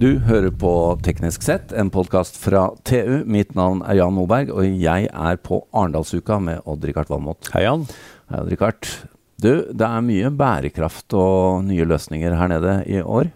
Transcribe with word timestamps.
Du 0.00 0.14
hører 0.24 0.48
på 0.56 0.70
Teknisk 1.04 1.42
sett, 1.44 1.74
en 1.76 1.90
podkast 1.92 2.38
fra 2.40 2.70
TU. 2.88 3.18
Mitt 3.28 3.50
navn 3.52 3.82
er 3.84 3.98
Jan 3.98 4.14
Moberg, 4.16 4.48
og 4.48 4.64
jeg 4.64 5.10
er 5.12 5.40
på 5.44 5.58
Arendalsuka 5.76 6.38
med 6.40 6.62
Odd-Rikard 6.64 7.10
Valmot. 7.12 7.50
Hei, 7.52 7.66
Jan. 7.66 7.82
Hei, 8.30 8.38
Odd-Rikard. 8.38 8.88
Du, 9.44 9.50
det 9.76 9.84
er 9.84 10.06
mye 10.06 10.30
bærekraft 10.32 11.12
og 11.20 11.66
nye 11.68 11.84
løsninger 11.90 12.32
her 12.32 12.48
nede 12.48 12.78
i 12.88 13.02
år. 13.02 13.28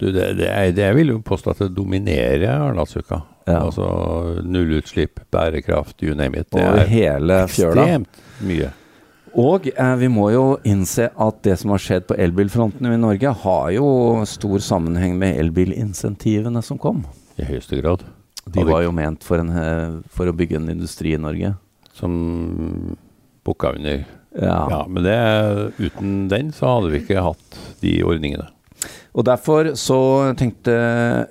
Du, 0.00 0.06
det, 0.08 0.30
det, 0.38 0.48
er, 0.48 0.72
det 0.72 0.86
jeg 0.86 0.96
vil 0.96 1.12
jo 1.12 1.20
påstå 1.28 1.52
at 1.52 1.60
det 1.66 1.70
dominerer 1.76 2.46
Arendalsuka. 2.54 3.20
Ja. 3.44 3.58
Altså 3.66 3.90
nullutslipp, 4.48 5.26
bærekraft, 5.28 6.00
you 6.00 6.16
name 6.16 6.40
it. 6.40 6.48
Det 6.56 6.64
Over 6.64 6.86
er 6.86 6.92
hele 6.94 7.42
fjøla. 7.52 7.84
ekstremt 7.84 8.24
mye. 8.48 8.72
Og 9.36 9.68
eh, 9.70 9.94
vi 10.00 10.08
må 10.12 10.30
jo 10.32 10.44
innse 10.68 11.10
at 11.12 11.40
det 11.46 11.58
som 11.60 11.74
har 11.74 11.82
skjedd 11.82 12.08
på 12.08 12.16
elbilfronten 12.18 12.88
i 12.88 13.00
Norge, 13.00 13.32
har 13.44 13.70
jo 13.74 13.88
stor 14.28 14.62
sammenheng 14.64 15.18
med 15.20 15.38
elbilinsentivene 15.42 16.62
som 16.64 16.80
kom. 16.80 17.04
I 17.38 17.48
høyeste 17.48 17.80
grad. 17.82 18.06
De 18.48 18.64
var 18.64 18.82
jo 18.86 18.94
ment 18.96 19.24
for, 19.26 19.42
en, 19.42 19.52
eh, 19.52 19.98
for 20.14 20.30
å 20.30 20.36
bygge 20.36 20.60
en 20.60 20.70
industri 20.72 21.12
i 21.14 21.20
Norge. 21.20 21.54
Som 21.98 22.12
bukka 23.44 23.74
under. 23.76 24.06
Ja. 24.38 24.60
Ja, 24.70 24.84
men 24.88 25.02
det, 25.02 25.18
uten 25.78 26.28
den 26.30 26.52
så 26.54 26.76
hadde 26.76 26.92
vi 26.92 27.02
ikke 27.02 27.24
hatt 27.24 27.58
de 27.82 27.98
ordningene. 28.06 28.48
Og 29.18 29.24
derfor 29.26 29.72
så 29.78 29.98
tenkte 30.38 30.74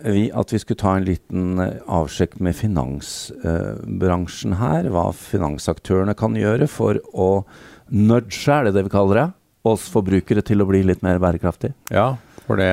vi 0.03 0.25
at 0.35 0.51
vi 0.51 0.59
skulle 0.59 0.81
ta 0.81 0.97
en 0.97 1.05
liten 1.07 1.59
eh, 1.63 1.77
avsjekk 1.87 2.39
med 2.43 2.57
finansbransjen 2.57 4.57
her. 4.59 4.89
Hva 4.91 5.11
finansaktørene 5.15 6.15
kan 6.17 6.35
gjøre 6.35 6.67
for 6.71 6.99
å 7.13 7.45
nudge, 7.89 8.43
er 8.51 8.67
det 8.69 8.75
det 8.77 8.85
vi 8.87 8.93
kaller 8.93 9.21
det? 9.21 9.27
Oss 9.67 9.87
forbrukere 9.91 10.43
til 10.47 10.63
å 10.63 10.67
bli 10.69 10.83
litt 10.87 11.01
mer 11.03 11.19
bærekraftig. 11.19 11.73
Ja, 11.91 12.13
for 12.47 12.55
det, 12.61 12.69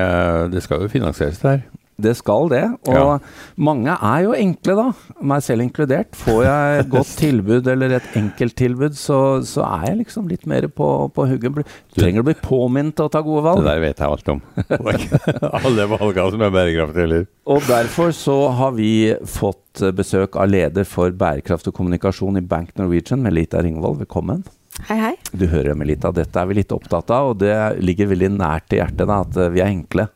det 0.53 0.61
skal 0.63 0.85
jo 0.85 0.91
finansieres 0.91 1.41
det 1.41 1.49
her. 1.57 1.65
Det 1.95 2.11
skal 2.19 2.49
det. 2.51 2.63
Og 2.91 2.95
Ja. 2.95 3.19
mange 3.55 3.93
er 4.03 4.23
jo 4.25 4.33
enkle, 4.35 4.73
da. 4.75 4.85
Meg 5.23 5.43
selv 5.45 5.63
inkludert. 5.63 6.09
Får 6.19 6.41
jeg 6.43 6.79
et 6.81 6.89
godt 6.91 7.11
tilbud 7.21 7.67
eller 7.71 7.93
et 7.95 8.09
enkelttilbud, 8.19 8.97
så, 8.99 9.19
så 9.47 9.63
er 9.63 9.85
jeg 9.93 9.97
liksom 10.01 10.27
litt 10.27 10.43
mer 10.45 10.67
på, 10.67 10.89
på 11.15 11.27
hugget. 11.29 11.61
Trenger 11.95 12.19
å 12.19 12.27
bli 12.27 12.35
påminnet 12.43 12.97
til 12.99 13.07
å 13.07 13.13
ta 13.13 13.21
gode 13.23 13.45
valg. 13.47 13.63
Det 13.63 13.69
der 13.71 13.79
vet 13.85 14.03
jeg 14.03 14.11
alt 14.11 14.33
om. 14.35 14.43
Alle 15.63 15.87
valgene 15.93 16.27
som 16.35 16.43
er 16.43 16.51
bærekraftige 16.57 17.07
eller? 17.07 17.25
Og 17.47 17.63
derfor 17.71 18.11
så 18.15 18.37
har 18.59 18.75
vi 18.75 18.91
fått 19.23 19.85
besøk 19.95 20.35
av 20.35 20.51
leder 20.51 20.83
for 20.87 21.15
bærekraft 21.15 21.71
og 21.71 21.77
kommunikasjon 21.79 22.39
i 22.39 22.43
Bank 22.43 22.75
Norwegian, 22.79 23.23
Melita 23.23 23.63
Ringvold. 23.63 24.01
Velkommen. 24.03 24.43
Hei, 24.85 24.97
hei. 24.99 25.13
Du 25.31 25.47
hører, 25.49 25.73
Melita, 25.77 26.11
dette 26.13 26.41
er 26.41 26.49
vi 26.49 26.59
litt 26.59 26.73
opptatt 26.75 27.09
av, 27.15 27.31
og 27.31 27.39
det 27.41 27.55
ligger 27.81 28.11
veldig 28.11 28.29
nært 28.35 28.67
til 28.69 28.81
hjertet 28.81 29.07
da, 29.07 29.21
at 29.23 29.39
eh, 29.39 29.51
vi 29.55 29.63
er 29.63 29.71
enkle. 29.71 30.07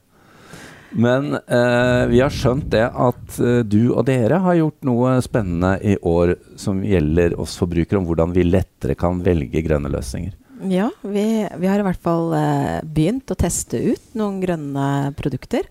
Men 0.92 1.36
eh, 1.38 2.04
vi 2.10 2.20
har 2.24 2.34
skjønt 2.34 2.68
det 2.74 2.84
at 2.88 3.40
eh, 3.40 3.62
du 3.62 3.92
og 3.94 4.04
dere 4.10 4.42
har 4.44 4.58
gjort 4.58 4.86
noe 4.90 5.16
spennende 5.26 5.76
i 5.86 5.96
år 6.02 6.36
som 6.60 6.84
gjelder 6.86 7.38
oss 7.40 7.56
forbrukere, 7.62 8.02
om 8.02 8.10
hvordan 8.10 8.36
vi 8.36 8.46
lettere 8.48 8.98
kan 9.00 9.22
velge 9.26 9.64
grønne 9.66 9.92
løsninger. 9.94 10.36
Ja, 10.68 10.90
vi, 11.02 11.48
vi 11.58 11.68
har 11.72 11.80
i 11.80 11.88
hvert 11.88 12.04
fall 12.04 12.34
eh, 12.36 12.80
begynt 12.84 13.32
å 13.32 13.38
teste 13.40 13.80
ut 13.80 14.16
noen 14.20 14.42
grønne 14.44 15.14
produkter. 15.18 15.70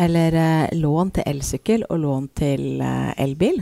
Eller 0.00 0.32
eh, 0.38 0.72
lån 0.78 1.12
til 1.18 1.28
elsykkel 1.28 1.84
og 1.90 2.00
lån 2.00 2.28
til 2.38 2.80
eh, 2.80 3.12
elbil. 3.20 3.60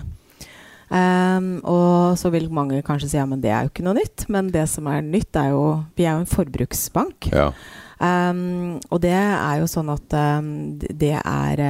Ehm, 0.91 1.61
og 1.63 2.19
så 2.19 2.33
vil 2.35 2.49
mange 2.51 2.83
kanskje 2.87 3.13
si 3.13 3.19
ja, 3.19 3.27
men 3.31 3.43
det 3.43 3.53
er 3.55 3.67
jo 3.67 3.73
ikke 3.73 3.87
noe 3.87 3.99
nytt. 4.01 4.27
Men 4.33 4.51
det 4.55 4.67
som 4.73 4.89
er 4.91 5.05
nytt, 5.07 5.37
er 5.39 5.53
jo 5.55 5.65
Vi 5.97 6.07
er 6.07 6.17
jo 6.17 6.25
en 6.25 6.31
forbruksbank. 6.31 7.31
Ja. 7.35 7.51
Um, 8.01 8.81
og 8.89 9.03
det 9.05 9.13
er 9.13 9.61
jo 9.61 9.69
sånn 9.69 9.91
at 9.93 10.15
um, 10.17 10.79
det 10.81 11.19
er 11.21 11.61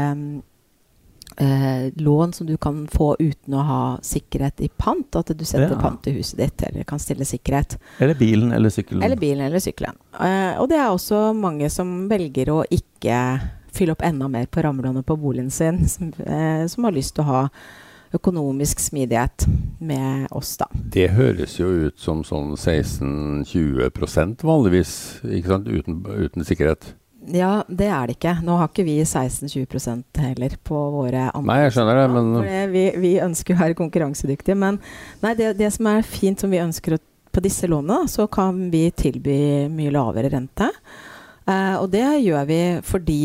eh, 1.41 1.89
lån 1.99 2.33
som 2.37 2.47
du 2.47 2.55
kan 2.57 2.85
få 2.93 3.17
uten 3.19 3.57
å 3.59 3.65
ha 3.67 3.81
sikkerhet 4.05 4.63
i 4.63 4.69
pant. 4.71 5.17
At 5.17 5.33
du 5.35 5.45
setter 5.45 5.75
Ja. 5.75 5.81
pant 5.81 6.07
i 6.07 6.15
huset 6.15 6.39
ditt 6.39 6.63
eller 6.63 6.85
kan 6.85 6.99
stille 7.03 7.25
sikkerhet. 7.25 7.79
Eller 7.99 8.15
bilen 8.15 8.53
eller 8.53 8.71
sykkelen. 8.71 9.03
Eller 9.03 9.17
bilen 9.17 9.47
eller 9.47 9.59
sykkelen. 9.59 9.97
Eh, 10.21 10.55
og 10.61 10.69
det 10.69 10.79
er 10.79 10.89
også 10.89 11.35
mange 11.35 11.71
som 11.71 12.09
velger 12.09 12.47
å 12.55 12.65
ikke 12.71 13.41
fylle 13.73 13.93
opp 13.93 14.03
enda 14.03 14.29
mer 14.29 14.47
på 14.47 14.63
rammelånet 14.63 15.07
på 15.07 15.17
boligen 15.19 15.51
sin, 15.51 15.89
som, 15.95 16.13
eh, 16.27 16.67
som 16.67 16.85
har 16.85 16.93
lyst 16.93 17.15
til 17.15 17.25
å 17.25 17.27
ha 17.27 17.49
økonomisk 18.17 18.81
smidighet 18.83 19.47
med 19.79 20.27
oss, 20.35 20.57
da. 20.61 20.67
Det 20.75 21.11
høres 21.15 21.59
jo 21.61 21.69
ut 21.87 22.01
som 22.01 22.25
sånn 22.27 22.57
16-20 22.57 24.43
vanligvis, 24.47 24.95
ikke 25.25 25.55
sant? 25.55 25.71
Uten, 25.71 26.03
uten 26.07 26.47
sikkerhet. 26.47 26.95
Ja, 27.31 27.61
det 27.69 27.91
er 27.93 28.09
det 28.09 28.17
ikke. 28.17 28.33
Nå 28.45 28.57
har 28.59 28.71
ikke 28.71 28.87
vi 28.87 28.97
16-20% 29.05 30.23
heller 30.25 30.57
på 30.65 30.79
våre 30.95 31.29
andre 31.29 31.47
Nei, 31.51 31.59
jeg 31.67 31.75
skjønner 31.77 32.01
det, 32.01 32.07
men 32.17 32.73
vi, 32.73 32.85
vi 33.03 33.13
ønsker 33.23 33.55
å 33.55 33.61
være 33.61 33.79
konkurransedyktige. 33.79 34.57
Men 34.59 34.81
nei, 35.23 35.35
det, 35.39 35.53
det 35.61 35.71
som 35.77 35.91
er 35.93 36.07
fint 36.07 36.41
som 36.41 36.53
vi 36.53 36.63
ønsker 36.63 36.97
å, 36.97 37.01
på 37.31 37.45
disse 37.45 37.69
lånene, 37.71 38.09
så 38.11 38.27
kan 38.33 38.65
vi 38.73 38.87
tilby 38.97 39.69
mye 39.71 39.93
lavere 39.95 40.33
rente. 40.33 40.71
Eh, 41.47 41.77
og 41.77 41.91
det 41.93 42.07
gjør 42.25 42.49
vi 42.49 42.63
fordi 42.89 43.23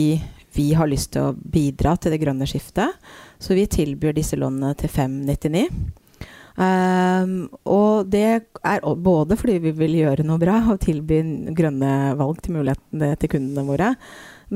vi 0.56 0.70
har 0.78 0.88
lyst 0.92 1.14
til 1.16 1.30
å 1.30 1.36
bidra 1.36 1.96
til 2.00 2.14
det 2.14 2.22
grønne 2.22 2.48
skiftet. 2.48 3.00
Så 3.40 3.58
vi 3.58 3.68
tilbyr 3.70 4.16
disse 4.16 4.40
lånene 4.40 4.74
til 4.80 4.92
599. 4.92 5.68
Um, 6.56 7.50
og 7.68 8.08
det 8.08 8.24
er 8.64 8.86
både 9.04 9.36
fordi 9.36 9.58
vi 9.60 9.74
vil 9.76 9.98
gjøre 10.00 10.24
noe 10.24 10.40
bra 10.40 10.62
og 10.72 10.80
tilby 10.86 11.18
grønne 11.56 12.14
valg 12.16 12.40
til 12.46 12.56
mulighetene 12.56 13.10
til 13.20 13.32
kundene 13.34 13.66
våre, 13.68 13.90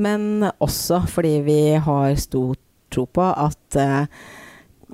men 0.00 0.46
også 0.64 1.02
fordi 1.12 1.34
vi 1.44 1.60
har 1.76 2.16
stor 2.16 2.56
tro 2.90 3.04
på 3.04 3.26
at 3.28 3.76
uh, 3.76 4.08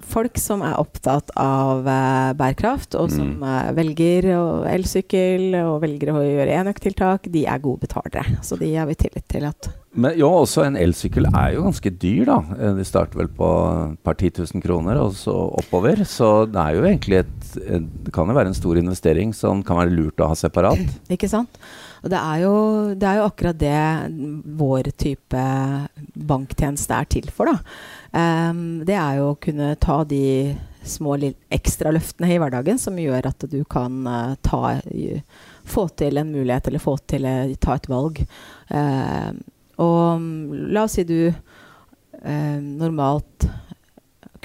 folk 0.03 0.35
som 0.43 0.67
er 0.67 0.81
opptatt 0.83 1.31
av 1.39 1.87
uh, 1.87 2.35
bærekraft, 2.37 2.99
og 2.99 3.15
som 3.15 3.39
eh, 3.41 3.71
velger 3.79 4.27
elsykkel 4.69 5.55
og 5.63 5.79
velger 5.87 6.11
å 6.13 6.27
gjøre 6.27 6.59
enøktiltak, 6.59 7.31
de 7.33 7.47
er 7.49 7.63
gode 7.63 7.87
betalere. 7.87 8.43
Så 8.45 8.59
de 8.61 8.75
har 8.75 8.91
vi 8.91 8.99
tillit 8.99 9.25
til 9.31 9.47
at 9.49 9.71
Men 9.97 10.17
jo, 10.21 10.29
også 10.43 10.67
en 10.67 10.77
elsykkel 10.77 11.29
er 11.31 11.55
jo 11.55 11.65
ganske 11.65 11.93
dyr, 12.03 12.27
da. 12.29 12.37
Eh, 12.59 12.75
De 12.77 12.85
starter 12.85 13.21
vel 13.23 13.31
på 13.33 13.49
et 13.93 13.99
par 14.05 14.19
titusen 14.21 14.63
kroner, 14.65 15.01
og 15.01 15.17
så 15.17 15.35
oppover. 15.57 16.05
Så 16.09 16.31
det 16.53 16.61
er 16.61 16.77
jo 16.77 16.85
egentlig 16.85 17.21
et, 17.23 17.51
et 17.65 17.91
Det 18.07 18.13
kan 18.15 18.29
jo 18.29 18.37
være 18.37 18.53
en 18.53 18.59
stor 18.59 18.77
investering 18.81 19.33
som 19.35 19.65
kan 19.67 19.81
være 19.81 19.97
lurt 19.97 20.21
å 20.21 20.31
ha 20.33 20.39
separat. 20.39 20.83
Ikke 21.17 21.31
sant? 21.33 21.61
Og 22.05 22.13
det 22.13 22.21
er, 22.21 22.43
jo, 22.45 22.55
det 22.95 23.09
er 23.09 23.19
jo 23.19 23.27
akkurat 23.27 23.59
det 23.59 24.45
vår 24.61 24.93
type 25.01 25.45
banktjeneste 26.15 27.01
er 27.01 27.09
til 27.17 27.33
for, 27.35 27.51
da. 27.51 27.57
Um, 28.17 28.85
det 28.87 28.95
er 28.95 29.19
jo 29.19 29.33
å 29.33 29.39
kunne 29.43 29.73
ta 29.83 30.03
de 30.09 30.55
små 30.87 31.17
ekstraløftene 31.17 31.57
ekstra 31.57 31.91
løftene 31.91 32.29
i 32.31 32.37
hverdagen 32.39 32.79
som 32.79 32.99
gjør 33.01 33.27
at 33.33 33.49
du 33.51 33.59
kan 33.69 34.05
uh, 34.07 34.37
ta 34.45 34.77
Få 35.67 35.89
til 35.99 36.21
en 36.21 36.29
mulighet, 36.31 36.69
eller 36.69 36.79
få 36.79 36.95
til 37.11 37.27
uh, 37.27 37.51
ta 37.59 37.75
et 37.75 37.89
valg. 37.91 38.21
Ehm, 38.71 39.41
og 39.83 40.23
mm, 40.23 40.73
la 40.75 40.87
oss 40.87 40.97
si 40.99 41.05
du 41.09 41.21
eh, 41.29 42.59
normalt 42.61 43.49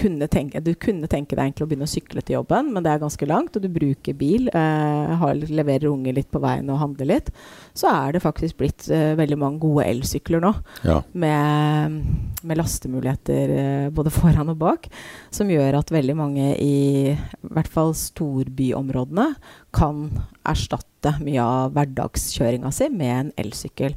kunne 0.02 0.28
tenke, 0.32 0.62
du 0.64 0.74
kunne 0.80 1.10
tenke 1.10 1.36
deg 1.36 1.46
egentlig 1.46 1.66
å 1.66 1.70
begynne 1.70 1.88
å 1.88 1.92
sykle 1.92 2.24
til 2.26 2.38
jobben, 2.40 2.72
men 2.74 2.86
det 2.86 2.94
er 2.94 3.02
ganske 3.02 3.28
langt, 3.30 3.56
og 3.56 3.64
du 3.64 3.70
bruker 3.72 4.16
bil, 4.18 4.50
eh, 4.54 5.12
har, 5.22 5.42
leverer 5.42 5.90
unger 5.92 6.16
litt 6.18 6.30
på 6.32 6.42
veien 6.44 6.70
og 6.72 6.82
handler 6.82 7.10
litt, 7.14 7.32
så 7.78 7.92
er 7.92 8.16
det 8.16 8.24
faktisk 8.24 8.60
blitt 8.62 8.88
eh, 8.94 9.14
veldig 9.20 9.38
mange 9.42 9.62
gode 9.64 9.86
elsykler 9.90 10.44
nå, 10.44 10.54
ja. 10.88 11.00
med, 11.14 12.00
med 12.48 12.62
lastemuligheter 12.62 13.56
eh, 13.58 13.92
både 13.94 14.14
foran 14.14 14.54
og 14.54 14.60
bak, 14.62 14.90
som 15.34 15.52
gjør 15.52 15.82
at 15.82 15.94
veldig 15.94 16.18
mange 16.18 16.52
i, 16.58 17.14
i 17.14 17.54
hvert 17.54 17.72
fall 17.72 17.94
storbyområdene 17.98 19.32
kan 19.76 20.08
erstatte 20.48 21.18
mye 21.22 21.44
av 21.44 21.76
hverdagskjøringa 21.76 22.74
si 22.76 22.90
med 22.94 23.16
en 23.16 23.34
elsykkel. 23.42 23.96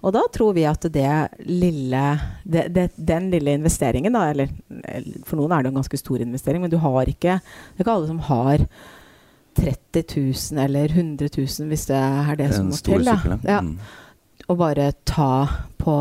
Og 0.00 0.14
da 0.16 0.22
tror 0.32 0.54
vi 0.56 0.62
at 0.64 0.86
det 0.94 1.10
lille, 1.44 2.04
det, 2.48 2.62
det, 2.72 2.86
den 2.96 3.26
lille 3.34 3.52
investeringen, 3.58 4.14
da, 4.16 4.22
eller 4.32 4.48
for 5.28 5.36
noen 5.36 5.52
er 5.52 5.62
det 5.66 5.72
en 5.74 5.80
ganske 5.82 5.98
stor 6.00 6.22
investering, 6.24 6.62
men 6.64 6.72
du 6.72 6.78
har 6.80 7.10
ikke 7.10 7.36
Det 7.42 7.80
er 7.80 7.84
ikke 7.84 7.92
alle 7.98 8.08
som 8.08 8.22
har 8.30 8.64
30 9.60 10.04
000 10.16 10.62
eller 10.64 10.88
100 10.94 11.28
000, 11.36 11.68
hvis 11.68 11.86
det 11.90 11.96
er 12.00 12.34
det 12.38 12.48
som 12.54 12.64
En 12.68 12.70
må 12.72 12.78
stor 12.78 13.02
til. 13.02 13.38
Ja, 13.44 13.60
Mm. 13.60 13.76
å 14.48 14.56
bare 14.56 14.92
ta 15.04 15.48
på 15.78 15.96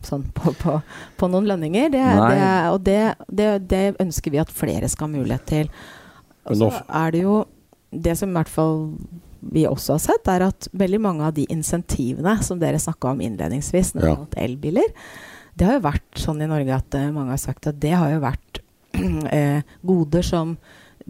Sånn 0.00 0.22
på, 0.32 0.54
på, 0.56 0.78
på 1.20 1.26
noen 1.28 1.44
lønninger. 1.44 1.90
Det, 1.92 2.00
det, 2.00 2.44
og 2.72 2.78
det, 2.86 3.00
det, 3.28 3.48
det 3.68 3.80
ønsker 4.00 4.32
vi 4.32 4.38
at 4.40 4.48
flere 4.48 4.88
skal 4.88 5.10
ha 5.10 5.12
mulighet 5.18 5.44
til. 5.50 5.68
Og 6.48 6.56
så 6.56 6.70
er 6.88 7.10
det 7.12 7.20
jo 7.26 7.34
Det 7.92 8.14
som 8.16 8.30
i 8.30 8.36
hvert 8.38 8.48
fall 8.48 8.78
vi 9.42 9.64
også 9.66 9.94
har 9.96 10.02
sett, 10.04 10.28
er 10.28 10.42
at 10.48 10.68
veldig 10.76 11.00
mange 11.00 11.24
av 11.26 11.34
de 11.34 11.46
insentivene 11.50 12.42
som 12.44 12.58
dere 12.60 12.78
snakka 12.82 13.14
om 13.14 13.20
innledningsvis, 13.24 13.94
når 13.94 14.00
det 14.02 14.08
Ja. 14.10 14.16
gjaldt 14.16 14.36
elbiler, 14.44 14.92
det 15.56 15.66
har 15.66 15.74
jo 15.80 15.86
vært 15.88 16.20
sånn 16.20 16.42
i 16.42 16.46
Norge 16.50 16.74
at 16.76 16.94
uh, 16.94 17.10
mange 17.12 17.30
har 17.30 17.40
sagt 17.42 17.66
at 17.66 17.80
det 17.80 17.92
har 17.96 18.10
jo 18.12 18.20
vært 18.20 18.60
uh, 19.00 19.62
goder 19.86 20.22
som 20.22 20.56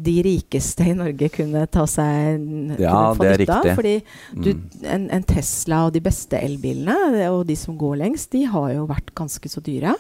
de 0.01 0.15
rikeste 0.23 0.87
i 0.87 0.95
Norge 0.97 1.29
kunne 1.35 1.67
ta 1.69 1.83
seg 1.91 2.41
Ja, 2.81 3.13
kunne 3.13 3.17
få 3.19 3.25
nytte 3.43 3.57
av. 3.59 3.67
Fordi 3.77 3.95
du, 4.33 4.51
Mm. 4.55 4.63
en, 4.85 5.11
en 5.11 5.23
Tesla 5.29 5.83
og 5.87 5.93
de 5.93 6.01
beste 6.01 6.39
elbilene, 6.41 7.27
og 7.35 7.43
de 7.47 7.57
som 7.59 7.77
går 7.77 7.99
lengst, 8.01 8.31
de 8.33 8.45
har 8.49 8.71
jo 8.73 8.87
vært 8.89 9.11
ganske 9.19 9.51
så 9.51 9.61
dyre. 9.61 9.93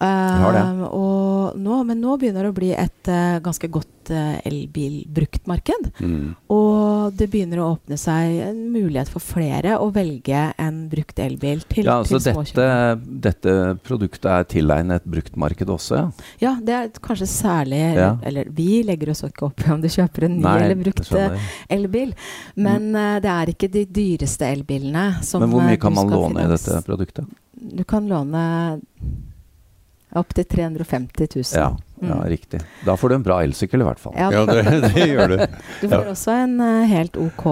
Eh, 0.00 0.82
og 0.88 1.58
nå, 1.60 1.80
men 1.84 1.98
nå 2.00 2.16
begynner 2.20 2.46
det 2.46 2.52
å 2.52 2.56
bli 2.56 2.70
et 2.72 3.10
uh, 3.12 3.36
ganske 3.44 3.68
godt 3.68 4.12
uh, 4.14 4.38
elbilbruktmarked. 4.48 5.90
Mm. 6.00 6.30
Og 6.54 7.16
det 7.18 7.28
begynner 7.32 7.60
å 7.60 7.66
åpne 7.74 7.98
seg 8.00 8.38
en 8.46 8.62
mulighet 8.72 9.10
for 9.12 9.20
flere 9.20 9.76
å 9.80 9.90
velge 9.92 10.46
en 10.56 10.82
brukt 10.92 11.20
elbil 11.20 11.60
til, 11.68 11.84
Ja, 11.90 11.98
så 12.06 12.20
til 12.22 12.40
dette, 12.40 12.68
dette 13.26 13.56
produktet 13.84 14.30
er 14.32 14.48
tilegnet 14.48 15.02
et 15.02 15.10
bruktmarked 15.10 15.72
også, 15.76 15.98
ja? 16.00 16.06
Ja, 16.40 16.54
det 16.64 16.76
er 16.76 16.90
kanskje 17.02 17.28
særlig 17.30 17.80
Ja. 17.80 18.14
Eller 18.26 18.48
vi 18.54 18.80
legger 18.86 19.12
oss 19.12 19.22
ikke 19.26 19.48
opp 19.50 19.64
i 19.64 19.70
om 19.72 19.80
du 19.82 19.88
kjøper 19.90 20.26
en 20.26 20.36
ny 20.38 20.44
Nei, 20.44 20.56
eller 20.64 20.78
brukt 20.80 21.12
elbil. 21.68 22.14
Men 22.60 22.90
eh, 22.96 23.16
det 23.24 23.32
er 23.32 23.52
ikke 23.52 23.70
de 23.72 23.84
dyreste 23.90 24.48
elbilene 24.48 25.06
som 25.26 25.44
Men 25.44 25.52
hvor 25.52 25.64
eh, 25.64 25.72
mye 25.72 25.80
kan 25.80 25.96
man 25.96 26.12
låne 26.12 26.46
i 26.46 26.52
dette 26.52 26.80
produktet? 26.86 27.28
Du 27.60 27.82
kan 27.88 28.06
låne 28.08 28.44
opptil 30.16 30.44
350 30.44 31.28
000. 31.36 31.44
Ja, 31.54 31.76
ja, 32.00 32.14
Mm. 32.16 32.22
riktig. 32.32 32.60
Da 32.86 32.94
får 32.96 33.08
du 33.08 33.14
en 33.14 33.22
bra 33.22 33.42
elsykkel 33.44 33.82
i 33.82 33.84
hvert 33.84 33.98
fall. 34.00 34.14
Ja, 34.16 34.30
Ja, 34.32 34.46
det, 34.48 34.62
det 34.94 35.06
gjør 35.10 35.28
du. 35.34 35.46
Du 35.82 35.88
får 35.92 36.06
også 36.14 36.32
en 36.46 36.54
eh, 36.64 36.86
helt 36.88 37.16
ok 37.20 37.44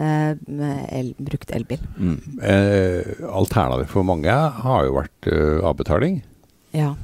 eh, 0.00 0.34
med 0.48 0.86
el, 0.90 1.10
brukt 1.18 1.52
elbil. 1.52 1.82
Mm. 2.00 2.16
Eh, 2.40 3.12
Alternativet 3.28 3.90
for 3.92 4.02
mange 4.08 4.32
har 4.32 4.86
jo 4.88 4.96
vært 4.96 5.28
avbetaling. 5.68 6.22
Ja. 6.72 6.94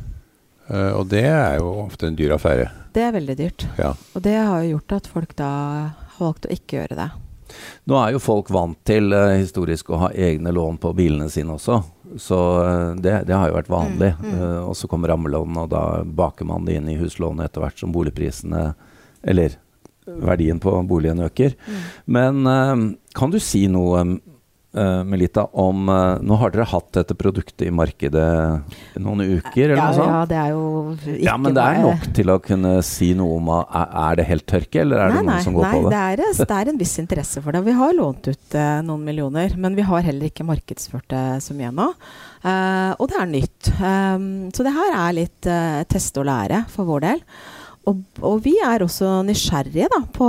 Eh, 0.72 0.92
og 0.96 1.08
det 1.12 1.26
er 1.28 1.58
jo 1.60 1.68
ofte 1.84 2.08
en 2.08 2.16
dyr 2.16 2.32
affære. 2.38 2.70
Det 2.96 3.04
er 3.06 3.12
veldig 3.14 3.36
dyrt. 3.38 3.66
Ja. 3.78 3.92
Og 4.16 4.22
det 4.24 4.38
har 4.40 4.62
jo 4.64 4.78
gjort 4.78 4.96
at 5.02 5.06
folk 5.12 5.36
da 5.38 5.50
har 5.50 5.92
valgt 6.18 6.48
å 6.48 6.54
ikke 6.56 6.80
gjøre 6.80 6.96
det. 6.98 7.10
Nå 7.90 7.96
er 7.98 8.12
jo 8.16 8.20
folk 8.22 8.48
vant 8.54 8.78
til 8.86 9.12
historisk 9.36 9.88
å 9.90 9.98
ha 10.06 10.08
egne 10.14 10.52
lån 10.54 10.76
på 10.80 10.92
bilene 10.96 11.28
sine 11.28 11.56
også. 11.58 11.80
Så 12.18 12.38
eh, 12.64 12.94
det, 13.02 13.14
det 13.28 13.36
har 13.36 13.50
jo 13.50 13.58
vært 13.58 13.72
vanlig. 13.72 14.12
Mm, 14.18 14.28
mm. 14.28 14.36
Eh, 14.38 14.60
og 14.70 14.76
så 14.78 14.90
kommer 14.90 15.12
rammelån, 15.12 15.58
og 15.62 15.70
da 15.72 15.84
baker 16.04 16.48
man 16.48 16.66
det 16.66 16.78
inn 16.78 16.90
i 16.90 16.98
huslånet 17.00 17.50
etter 17.50 17.64
hvert 17.64 17.82
som 17.82 17.94
boligprisene 17.94 18.70
Eller 19.20 19.58
verdien 20.10 20.58
på 20.58 20.72
boligen 20.88 21.20
øker. 21.22 21.54
Mm. 21.66 21.80
Men 22.06 22.46
eh, 22.50 22.84
kan 23.14 23.30
du 23.30 23.38
si 23.42 23.66
noe, 23.70 24.04
eh, 24.74 25.02
Melita, 25.06 25.46
om 25.52 25.88
eh, 25.88 26.20
Nå 26.22 26.38
har 26.40 26.52
dere 26.54 26.66
hatt 26.70 26.88
dette 26.96 27.16
produktet 27.18 27.66
i 27.66 27.72
markedet 27.74 28.24
noen 29.00 29.22
uker, 29.24 29.72
eller 29.72 29.80
ja, 29.80 29.88
noe 29.88 29.98
sånt? 29.98 30.10
ja, 30.12 30.22
det 30.30 30.38
er 30.40 30.50
jo 30.54 30.64
ikke 30.94 31.16
Ja, 31.26 31.36
men 31.40 31.56
det 31.56 31.66
er 31.66 31.82
nok 31.84 32.08
til 32.16 32.32
å 32.34 32.38
kunne 32.44 32.74
si 32.86 33.10
noe 33.18 33.38
om 33.38 33.52
er, 33.56 33.94
er 34.04 34.18
det 34.20 34.26
helt 34.30 34.46
tørke, 34.50 34.82
eller 34.82 35.04
er 35.04 35.12
det 35.12 35.20
noen 35.20 35.32
nei, 35.34 35.42
som 35.46 35.56
går 35.58 35.66
nei, 35.66 35.72
på 35.76 35.84
det? 35.84 35.92
Det 35.92 36.02
er, 36.24 36.40
det 36.40 36.58
er 36.58 36.72
en 36.72 36.80
viss 36.80 36.96
interesse 37.02 37.44
for 37.44 37.56
det. 37.56 37.62
Vi 37.66 37.76
har 37.80 37.94
lånt 37.96 38.30
ut 38.30 38.58
uh, 38.58 38.80
noen 38.86 39.06
millioner, 39.06 39.54
men 39.60 39.78
vi 39.78 39.86
har 39.86 40.04
heller 40.06 40.30
ikke 40.30 40.46
markedsført 40.48 41.08
det 41.12 41.24
så 41.44 41.56
mye 41.56 41.70
ennå. 41.70 41.88
Og 42.40 43.06
det 43.10 43.16
er 43.20 43.28
nytt. 43.28 43.70
Um, 43.76 44.28
så 44.54 44.64
det 44.64 44.72
her 44.72 44.94
er 44.96 45.16
litt 45.16 45.48
teste 45.92 46.22
og 46.22 46.28
lære 46.30 46.64
for 46.72 46.88
vår 46.88 47.04
del. 47.04 47.24
Og, 47.88 48.02
og 48.24 48.42
vi 48.44 48.56
er 48.64 48.84
også 48.84 49.20
nysgjerrige 49.26 49.88
da, 49.92 50.02
på 50.14 50.28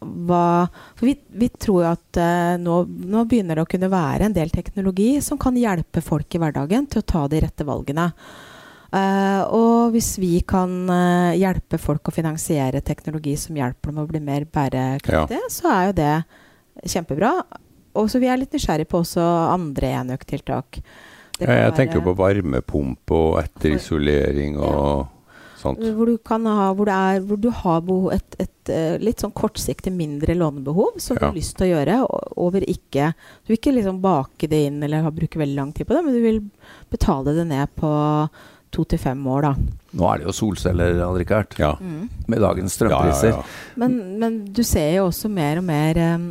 hva 0.00 0.68
For 0.96 1.08
vi, 1.08 1.14
vi 1.40 1.48
tror 1.50 1.82
jo 1.82 1.88
at 1.90 2.20
uh, 2.20 2.54
nå, 2.60 2.82
nå 2.86 3.24
begynner 3.28 3.58
det 3.58 3.64
å 3.64 3.70
kunne 3.70 3.90
være 3.92 4.28
en 4.28 4.36
del 4.36 4.52
teknologi 4.54 5.16
som 5.24 5.40
kan 5.40 5.58
hjelpe 5.58 6.02
folk 6.04 6.34
i 6.34 6.40
hverdagen 6.42 6.86
til 6.90 7.02
å 7.02 7.08
ta 7.08 7.24
de 7.30 7.42
rette 7.42 7.66
valgene. 7.66 8.06
Uh, 8.88 9.42
og 9.52 9.92
hvis 9.92 10.14
vi 10.22 10.38
kan 10.48 10.70
uh, 10.88 11.36
hjelpe 11.36 11.80
folk 11.82 12.08
å 12.08 12.14
finansiere 12.14 12.80
teknologi 12.80 13.34
som 13.36 13.58
hjelper 13.58 13.92
dem 13.92 14.00
å 14.04 14.08
bli 14.08 14.22
mer 14.24 14.46
bærekraftige, 14.48 15.50
så 15.52 15.74
er 15.74 15.90
jo 15.90 15.98
det 15.98 16.14
kjempebra. 16.94 17.34
Og 17.98 18.08
så 18.08 18.22
vi 18.22 18.30
er 18.30 18.40
litt 18.40 18.54
nysgjerrige 18.54 18.88
på 18.88 19.02
også 19.02 19.24
andre 19.50 19.92
enøktiltak. 20.00 20.80
Ja, 21.38 21.52
jeg 21.66 21.74
tenker 21.76 22.02
på 22.02 22.16
varmepumpe 22.18 23.14
og 23.14 23.38
etterisolering 23.42 24.58
og. 24.58 25.14
Hvor 25.62 26.06
du, 26.06 26.16
kan 26.24 26.44
ha, 26.46 26.68
hvor 26.76 26.88
det 26.88 26.94
er, 26.94 27.20
hvor 27.26 27.40
du 27.42 27.48
har 27.50 27.80
behov, 27.86 28.12
et, 28.14 28.36
et 28.38 28.72
eh, 28.74 28.96
litt 29.02 29.20
sånn 29.24 29.34
kortsiktig 29.36 29.92
mindre 29.94 30.36
lånebehov 30.38 30.98
som 31.02 31.18
du 31.18 31.24
har 31.26 31.34
lyst 31.36 31.56
til 31.58 31.68
å 31.68 31.72
gjøre 31.76 31.96
over 32.38 32.64
ikke 32.68 33.10
Du 33.42 33.50
vil 33.52 33.58
ikke 33.58 33.74
liksom 33.76 33.98
bake 34.04 34.48
det 34.50 34.62
inn 34.68 34.82
eller 34.86 35.02
ha, 35.06 35.10
bruke 35.14 35.40
veldig 35.40 35.56
lang 35.58 35.72
tid 35.74 35.88
på 35.88 35.96
det, 35.96 36.04
men 36.06 36.14
du 36.16 36.22
vil 36.22 36.40
betale 36.92 37.34
det 37.36 37.48
ned 37.50 37.74
på 37.78 37.90
to 38.70 38.84
til 38.84 39.00
fem 39.00 39.22
år, 39.32 39.46
da. 39.46 39.52
Nå 39.96 40.08
er 40.10 40.20
det 40.20 40.26
jo 40.28 40.34
solceller, 40.36 40.98
hadde 41.00 41.22
ikke 41.24 41.38
vært? 41.38 41.54
Ja. 41.62 41.70
Mm. 41.80 42.02
med 42.28 42.42
dagens 42.44 42.74
Ja, 42.76 42.90
ja, 42.90 42.90
strømpriser. 42.90 43.30
ja. 43.32 43.42
Men, 43.80 43.94
men 44.20 44.36
du 44.52 44.60
ser 44.66 44.90
jo 44.98 45.06
også 45.08 45.30
mer 45.32 45.62
og 45.62 45.64
mer 45.64 46.00
um, 46.18 46.26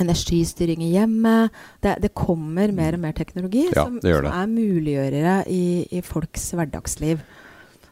energistyring 0.00 0.82
i 0.82 0.94
hjemmet. 0.94 1.52
Det, 1.84 1.98
det 2.02 2.14
kommer 2.16 2.72
mer 2.74 2.96
og 2.96 3.04
mer 3.04 3.12
teknologi 3.16 3.66
Ja, 3.68 3.84
som, 3.84 4.00
som 4.00 4.30
er 4.30 4.48
muliggjørere 4.50 5.36
i, 5.52 5.64
i 5.92 6.00
folks 6.04 6.48
hverdagsliv. 6.56 7.20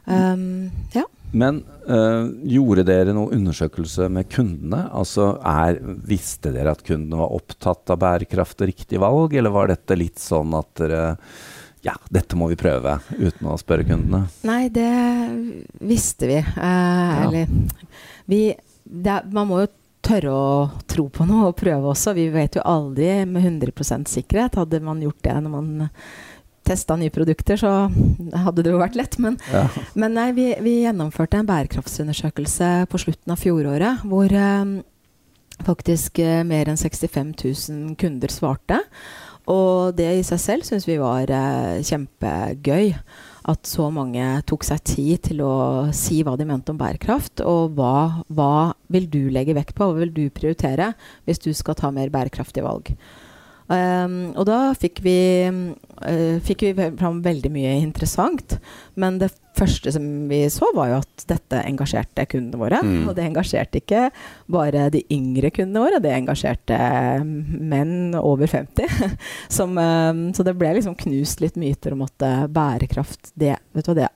Um, 0.05 0.71
ja. 0.93 1.05
Men 1.33 1.63
øh, 1.89 2.29
gjorde 2.45 2.83
dere 2.85 3.13
noen 3.15 3.39
undersøkelse 3.39 4.05
med 4.13 4.27
kundene? 4.29 4.83
Altså, 4.93 5.31
er, 5.41 5.79
Visste 6.05 6.51
dere 6.53 6.75
at 6.75 6.83
kundene 6.85 7.23
var 7.23 7.33
opptatt 7.33 7.89
av 7.89 8.01
bærekraft 8.03 8.61
og 8.61 8.69
riktig 8.69 9.01
valg, 9.01 9.33
eller 9.33 9.53
var 9.53 9.71
dette 9.71 9.97
litt 9.97 10.21
sånn 10.21 10.53
at 10.59 10.69
dere 10.83 11.05
Ja, 11.83 11.95
dette 12.13 12.37
må 12.39 12.47
vi 12.51 12.59
prøve, 12.59 12.99
uten 13.17 13.49
å 13.49 13.57
spørre 13.59 13.87
kundene? 13.87 14.27
Nei, 14.47 14.67
det 14.71 14.91
visste 15.81 16.29
vi. 16.29 16.37
Eh, 16.39 17.23
Eller 17.25 17.49
vi 18.29 18.43
det, 18.83 19.17
Man 19.33 19.49
må 19.49 19.63
jo 19.63 19.71
tørre 20.03 20.31
å 20.35 20.53
tro 20.87 21.07
på 21.09 21.25
noe 21.25 21.49
og 21.49 21.57
prøve 21.57 21.93
også. 21.95 22.13
Vi 22.15 22.27
vet 22.31 22.59
jo 22.59 22.63
aldri 22.67 23.23
med 23.25 23.43
100% 23.43 24.11
sikkerhet. 24.11 24.59
Hadde 24.59 24.81
man 24.83 25.01
gjort 25.01 25.21
det 25.23 25.35
når 25.39 25.53
man 25.53 25.69
testa 26.67 26.95
nye 26.99 27.11
produkter, 27.13 27.59
så 27.59 27.71
hadde 28.45 28.63
det 28.65 28.71
jo 28.73 28.79
vært 28.81 28.95
lett. 28.99 29.17
Men, 29.23 29.37
Ja. 29.53 29.65
men 29.99 30.15
nei, 30.17 30.29
vi, 30.37 30.47
vi 30.63 30.77
gjennomførte 30.85 31.39
en 31.41 31.49
bærekraftsundersøkelse 31.49 32.71
på 32.91 33.01
slutten 33.05 33.35
av 33.35 33.41
fjoråret, 33.43 34.03
hvor 34.07 34.31
eh, 34.31 34.81
faktisk 35.67 36.19
eh, 36.23 36.41
mer 36.47 36.71
enn 36.71 36.79
65 36.79 37.35
000 37.43 37.93
kunder 37.99 38.31
svarte. 38.33 38.79
Og 39.51 39.91
det 39.97 40.07
i 40.21 40.23
seg 40.23 40.39
selv 40.39 40.63
syns 40.67 40.87
vi 40.87 40.95
var 41.01 41.27
eh, 41.29 41.81
kjempegøy. 41.83 42.93
At 43.51 43.67
så 43.67 43.89
mange 43.91 44.23
tok 44.47 44.63
seg 44.63 44.79
tid 44.87 45.25
til 45.27 45.41
å 45.43 45.55
si 45.91 46.21
hva 46.23 46.37
de 46.39 46.45
mente 46.47 46.71
om 46.71 46.77
bærekraft. 46.79 47.41
Og 47.43 47.73
hva, 47.75 48.23
hva 48.31 48.71
vil 48.93 49.09
du 49.11 49.25
legge 49.35 49.55
vekt 49.57 49.75
på, 49.75 49.89
hva 49.89 49.99
vil 49.99 50.13
du 50.15 50.29
prioritere 50.31 50.93
hvis 51.27 51.43
du 51.43 51.49
skal 51.51 51.75
ta 51.75 51.91
mer 51.91 52.07
bærekraftige 52.13 52.63
valg. 52.63 52.93
Um, 53.71 54.33
og 54.35 54.43
da 54.49 54.57
fikk 54.75 54.99
vi, 55.05 55.13
uh, 55.47 56.39
fikk 56.43 56.65
vi 56.67 56.87
fram 56.99 57.21
veldig 57.25 57.51
mye 57.53 57.77
interessant. 57.81 58.57
Men 58.99 59.19
det 59.21 59.31
første 59.57 59.93
som 59.93 60.05
vi 60.27 60.41
så, 60.51 60.67
var 60.75 60.89
jo 60.91 60.97
at 61.03 61.25
dette 61.29 61.61
engasjerte 61.63 62.25
kundene 62.31 62.59
våre. 62.59 62.81
Mm. 62.83 63.05
Og 63.07 63.15
det 63.17 63.27
engasjerte 63.27 63.79
ikke 63.79 64.07
bare 64.51 64.89
de 64.93 65.03
yngre 65.13 65.51
kundene 65.53 65.83
våre, 65.85 66.01
det 66.03 66.11
engasjerte 66.17 66.79
menn 67.23 68.15
over 68.19 68.49
50. 68.51 69.15
Som, 69.57 69.77
um, 69.77 70.25
så 70.35 70.45
det 70.45 70.57
ble 70.59 70.73
liksom 70.79 70.97
knust 70.99 71.43
litt 71.43 71.55
myter 71.59 71.93
om 71.95 72.03
at 72.05 72.25
eh, 72.25 72.43
bærekraft, 72.51 73.31
det, 73.39 73.55
vet 73.77 73.85
du 73.87 73.93
hva, 73.93 73.99
det, 74.03 74.09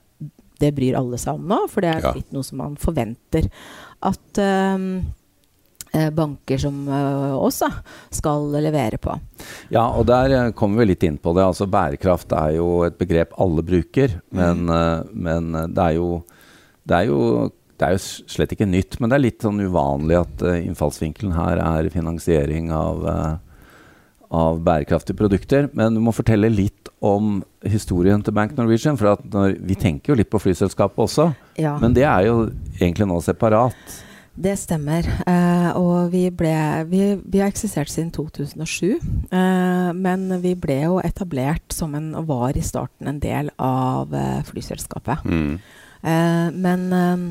det 0.58 0.72
bryr 0.74 0.96
alle 0.98 1.18
seg 1.22 1.38
om 1.38 1.46
nå. 1.48 1.62
For 1.70 1.84
det 1.86 1.94
er 1.94 2.04
Ja. 2.04 2.12
blitt 2.16 2.34
noe 2.34 2.44
som 2.46 2.58
man 2.60 2.76
forventer 2.80 3.46
at 4.04 4.42
um, 4.42 4.90
banker 6.14 6.60
som 6.60 6.80
eh, 6.88 7.36
oss 7.36 7.60
da, 7.64 7.70
skal 8.14 8.50
levere 8.58 9.00
på. 9.02 9.14
Ja, 9.74 9.86
og 9.88 10.08
der 10.10 10.34
eh, 10.36 10.50
kommer 10.56 10.82
vi 10.82 10.92
litt 10.92 11.06
inn 11.06 11.20
på 11.20 11.34
det. 11.36 11.46
Altså 11.46 11.68
Bærekraft 11.70 12.32
er 12.36 12.56
jo 12.58 12.82
et 12.88 12.98
begrep 13.00 13.36
alle 13.40 13.64
bruker, 13.66 14.18
men, 14.30 14.66
mm. 14.68 15.14
men 15.14 15.54
eh, 15.54 15.70
det 15.72 15.86
er 15.86 15.96
jo 16.00 16.10
det 16.88 16.96
er 16.96 17.10
jo 17.10 17.22
det 17.78 17.86
er 17.86 17.94
jo 17.94 18.00
slett 18.26 18.52
ikke 18.54 18.66
nytt, 18.66 18.96
men 18.98 19.10
det 19.10 19.18
er 19.18 19.22
litt 19.22 19.44
sånn 19.44 19.60
uvanlig 19.62 20.18
at 20.18 20.42
eh, 20.42 20.64
innfallsvinkelen 20.66 21.36
her 21.36 21.60
er 21.62 21.90
finansiering 21.94 22.72
av, 22.74 23.04
eh, 23.06 23.92
av 24.34 24.58
bærekraftige 24.66 25.18
produkter. 25.18 25.68
Men 25.78 25.94
du 25.94 26.02
må 26.02 26.14
fortelle 26.14 26.50
litt 26.50 26.90
om 26.98 27.38
historien 27.62 28.24
til 28.24 28.34
Bank 28.34 28.56
Norwegian. 28.58 28.98
For 28.98 29.12
at 29.12 29.22
når, 29.30 29.54
vi 29.62 29.78
tenker 29.78 30.12
jo 30.12 30.18
litt 30.18 30.30
på 30.32 30.42
flyselskapet 30.42 31.04
også, 31.06 31.30
Ja. 31.60 31.76
men 31.78 31.94
det 31.94 32.02
er 32.02 32.26
jo 32.26 32.50
egentlig 32.80 33.06
nå 33.06 33.20
separat. 33.22 33.78
Det 34.38 34.54
stemmer. 34.54 35.06
Eh, 35.26 35.70
og 35.74 36.12
vi 36.12 36.28
ble 36.30 36.54
vi, 36.86 37.00
vi 37.18 37.40
har 37.42 37.50
eksistert 37.50 37.90
siden 37.90 38.12
2007. 38.14 39.00
Eh, 39.34 39.90
men 39.98 40.28
vi 40.44 40.54
ble 40.54 40.76
jo 40.84 41.00
etablert 41.02 41.74
som 41.74 41.96
en 41.98 42.12
og 42.18 42.28
var 42.30 42.58
i 42.58 42.62
starten 42.62 43.10
en 43.10 43.18
del 43.22 43.50
av 43.58 44.14
eh, 44.14 44.38
flyselskapet. 44.46 45.26
Mm. 45.26 45.58
Eh, 46.02 46.46
men 46.54 46.86
eh, 46.94 47.26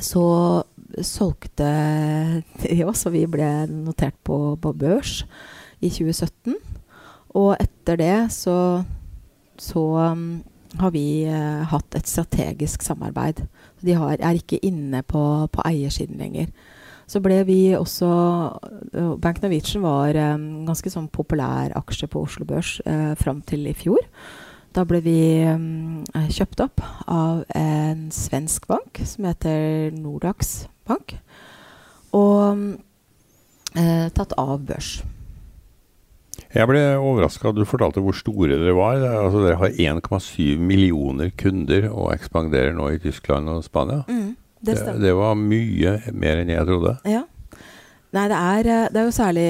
så 0.00 0.24
solgte 1.04 1.68
de 2.62 2.80
oss, 2.88 3.04
og 3.06 3.12
vi 3.12 3.26
ble 3.28 3.50
notert 3.68 4.16
på, 4.24 4.56
på 4.62 4.72
børs 4.72 5.20
i 5.84 5.90
2017. 5.92 6.56
Og 7.36 7.52
etter 7.60 8.00
det 8.00 8.16
så, 8.32 8.56
så 9.60 9.82
um, 10.14 10.40
har 10.80 10.92
vi 10.94 11.24
eh, 11.28 11.64
hatt 11.70 11.96
et 11.98 12.08
strategisk 12.08 12.82
samarbeid. 12.86 13.44
De 13.84 13.94
har, 13.98 14.18
er 14.18 14.40
ikke 14.40 14.60
inne 14.64 15.02
på, 15.06 15.22
på 15.52 15.64
eiersiden 15.68 16.18
lenger. 16.20 16.50
Så 17.08 17.22
ble 17.24 17.38
vi 17.48 17.60
også 17.72 18.08
uh, 18.08 19.14
Bank 19.20 19.40
Norwegian 19.42 19.84
var 19.84 20.16
en 20.20 20.66
ganske 20.68 20.92
sånn 20.92 21.08
populær 21.08 21.72
aksje 21.78 22.08
på 22.10 22.26
Oslo 22.26 22.44
Børs 22.48 22.76
uh, 22.84 23.14
fram 23.20 23.40
til 23.48 23.64
i 23.70 23.76
fjor. 23.76 24.02
Da 24.76 24.84
ble 24.84 25.00
vi 25.02 25.18
um, 25.48 26.04
kjøpt 26.28 26.60
opp 26.60 26.82
av 27.08 27.46
en 27.56 28.10
svensk 28.12 28.68
bank 28.68 29.00
som 29.08 29.24
heter 29.24 29.88
Nordax 29.96 30.68
Bank. 30.88 31.16
Og 32.12 32.76
uh, 33.78 34.08
tatt 34.12 34.36
av 34.36 34.58
børs. 34.68 34.98
Jeg 36.54 36.68
ble 36.70 36.80
overraska 36.96 37.52
du 37.52 37.64
fortalte 37.68 38.00
hvor 38.04 38.16
store 38.16 38.56
dere 38.56 38.74
var. 38.76 39.00
Altså, 39.04 39.42
dere 39.44 39.58
har 39.60 39.74
1,7 40.00 40.58
millioner 40.60 41.32
kunder 41.38 41.88
og 41.90 42.12
ekspanderer 42.14 42.72
nå 42.76 42.90
i 42.94 43.00
Tyskland 43.02 43.50
og 43.52 43.64
Spania. 43.66 44.04
Mm, 44.08 44.36
det 44.64 44.78
Det, 44.78 44.94
det 45.02 45.14
var 45.18 45.34
mye 45.38 45.98
mer 46.12 46.40
enn 46.42 46.54
jeg 46.54 46.68
trodde. 46.70 46.96
Ja. 47.08 47.24
Nei, 48.16 48.28
det 48.32 48.38
er, 48.38 48.70
eh, 48.72 48.86
det 48.92 49.02
er 49.02 49.10
jo 49.10 49.18
særlig 49.18 49.48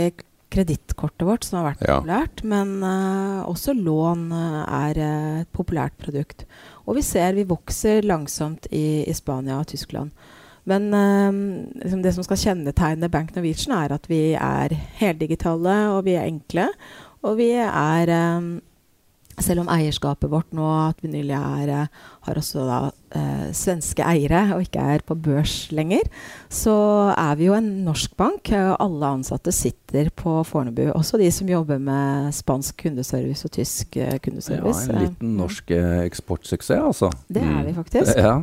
kredittkortet 0.50 1.26
vårt 1.28 1.44
som 1.44 1.60
har 1.60 1.74
vært 1.74 1.84
Ja. 1.86 1.98
populært, 2.00 2.42
men 2.42 2.82
uh, 2.82 3.44
også 3.46 3.74
lån 3.76 4.32
eh, 4.32 4.64
er 4.88 5.00
et 5.42 5.48
populært 5.52 5.92
produkt. 6.00 6.46
Og 6.88 6.96
vi 6.96 7.02
ser 7.02 7.34
vi 7.36 7.44
vokser 7.44 8.02
langsomt 8.02 8.66
i, 8.72 9.04
i 9.06 9.12
Spania 9.14 9.60
og 9.60 9.68
Tyskland. 9.68 10.10
Men 10.68 10.88
eh, 10.92 11.82
liksom 11.82 12.02
det 12.04 12.12
som 12.14 12.26
skal 12.26 12.40
kjennetegne 12.44 13.08
Bank 13.10 13.34
Norwegian, 13.36 13.72
er 13.80 13.94
at 13.96 14.08
vi 14.10 14.22
er 14.36 14.74
heldigitale, 15.00 15.78
og 15.96 16.04
vi 16.08 16.18
er 16.20 16.28
enkle. 16.28 16.68
Og 17.24 17.38
vi 17.40 17.52
er 17.58 18.08
eh, 18.14 18.48
Selv 19.38 19.60
om 19.62 19.68
eierskapet 19.70 20.26
vårt 20.32 20.48
nå 20.50 20.64
at 20.88 20.98
vi 20.98 21.12
nylig 21.12 21.36
er, 21.36 21.68
eh, 21.70 22.06
har 22.26 22.38
også 22.40 22.64
da, 22.66 22.78
eh, 23.14 23.44
svenske 23.54 24.02
eiere 24.02 24.40
og 24.56 24.64
ikke 24.64 24.82
er 24.96 25.04
på 25.06 25.14
børs 25.14 25.68
lenger, 25.70 26.08
så 26.50 26.74
er 27.14 27.36
vi 27.38 27.46
jo 27.46 27.54
en 27.54 27.68
norsk 27.86 28.16
bank. 28.18 28.50
eh, 28.50 28.72
og 28.72 28.80
Alle 28.82 29.06
ansatte 29.20 29.52
sitter 29.54 30.10
på 30.10 30.40
Fornebu. 30.44 30.88
Også 30.90 31.20
de 31.22 31.30
som 31.30 31.46
jobber 31.46 31.78
med 31.78 32.34
spansk 32.34 32.82
kundeservice 32.82 33.44
og 33.46 33.52
tysk 33.54 33.94
kundeservice. 34.26 34.88
Ja, 34.88 34.96
en 34.96 34.96
Eh, 34.96 35.06
liten 35.06 35.36
norsk 35.38 35.70
eh, 35.70 36.00
eksportsuksess, 36.10 36.82
altså. 36.90 37.12
Det 37.30 37.40
er 37.40 37.60
Mm. 37.62 37.66
vi 37.66 37.74
faktisk. 37.78 38.16
Ja. 38.18 38.42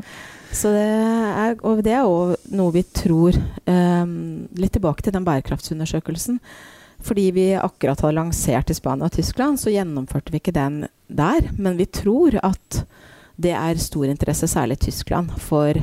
Så 0.56 0.72
det 0.72 0.86
er, 0.86 1.58
og 1.68 1.84
det 1.84 1.94
er 1.94 2.08
òg 2.08 2.50
noe 2.56 2.74
vi 2.76 2.86
tror 2.96 3.36
um, 3.68 4.48
Litt 4.56 4.76
tilbake 4.78 5.04
til 5.04 5.16
den 5.16 5.26
bærekraftsundersøkelsen. 5.28 6.40
Fordi 7.06 7.26
vi 7.36 7.50
akkurat 7.60 8.02
har 8.02 8.16
lansert 8.16 8.72
i 8.72 8.78
Spania 8.78 9.10
og 9.10 9.14
Tyskland, 9.14 9.60
så 9.62 9.74
gjennomførte 9.74 10.32
vi 10.34 10.40
ikke 10.40 10.56
den 10.56 10.86
der. 11.12 11.52
Men 11.60 11.76
vi 11.78 11.86
tror 11.92 12.40
at 12.40 12.86
det 13.36 13.52
er 13.52 13.82
stor 13.84 14.08
interesse, 14.08 14.48
særlig 14.48 14.80
i 14.80 14.86
Tyskland, 14.88 15.34
for 15.44 15.76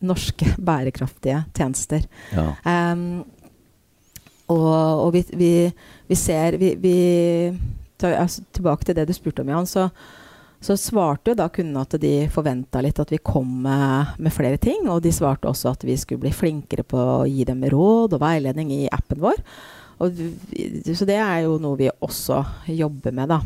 norske 0.00 0.54
bærekraftige 0.56 1.42
tjenester. 1.54 2.06
Ja. 2.32 2.54
Um, 2.64 3.26
og, 4.48 5.04
og 5.04 5.12
vi, 5.12 5.24
vi, 5.36 5.52
vi 6.08 6.16
ser 6.16 6.56
vi, 6.56 6.72
altså, 8.00 8.42
Tilbake 8.56 8.88
til 8.88 8.96
det 8.96 9.08
du 9.08 9.12
spurte 9.12 9.44
om, 9.44 9.52
Jan. 9.52 9.68
Så, 9.68 9.88
så 10.60 10.74
svarte 10.76 11.30
jo 11.30 11.38
da 11.38 11.46
kundene 11.54 11.84
at 11.86 11.94
de 12.02 12.12
forventa 12.34 12.80
litt 12.82 12.98
at 12.98 13.12
vi 13.14 13.20
kom 13.22 13.62
med, 13.62 14.32
flere 14.34 14.58
ting. 14.58 14.88
Og 14.90 15.02
de 15.04 15.12
svarte 15.14 15.46
også 15.50 15.70
at 15.70 15.84
vi 15.86 15.94
skulle 15.96 16.24
bli 16.26 16.32
flinkere 16.34 16.82
på 16.82 16.98
å 16.98 17.26
gi 17.30 17.46
dem 17.46 17.62
råd 17.70 18.16
og 18.16 18.22
veiledning 18.24 18.72
i 18.74 18.88
appen 18.92 19.22
vår. 19.22 19.38
Og, 20.02 20.18
så 20.94 21.06
det 21.06 21.18
er 21.18 21.44
jo 21.46 21.56
noe 21.62 21.78
vi 21.78 21.90
også 21.90 22.42
jobber 22.74 23.14
med, 23.14 23.30
da. 23.30 23.40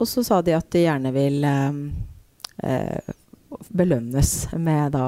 Og 0.00 0.08
så 0.08 0.24
sa 0.26 0.40
de 0.42 0.54
at 0.56 0.68
de 0.72 0.84
gjerne 0.86 1.10
vil 1.14 1.44
eh, 1.44 1.80
eh, 2.66 3.14
belønnes 3.68 4.30
med 4.58 4.94
da 4.94 5.06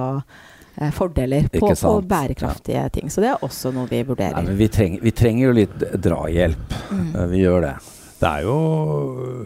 eh, 0.76 0.90
fordeler 0.94 1.48
på, 1.48 1.60
på 1.60 1.70
bærekraftige 1.72 2.08
bærekraftige 2.10 2.88
ting. 2.98 3.10
Så 3.10 3.22
det 3.24 3.30
er 3.32 3.46
også 3.46 3.72
noe 3.74 3.88
vi 3.90 4.02
Nei, 4.02 4.08
vurderer. 4.10 4.42
men 4.42 4.58
vi, 4.58 4.68
trenger, 4.68 5.02
vi 5.02 5.14
trenger 5.16 5.46
jo 5.48 5.56
litt 5.62 5.86
drahjelp. 6.06 6.76
Mm. 6.90 7.08
Eh, 7.14 7.26
Vi 7.34 7.42
gjør 7.42 7.66
det. 7.66 7.74
Det 8.22 8.28
er 8.30 8.44
jo 8.46 8.56